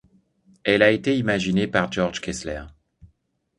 Elle 0.63 0.81
a 0.81 0.89
été 0.89 1.15
imaginée 1.15 1.69
George 1.91 2.21
Kessler. 2.21 2.63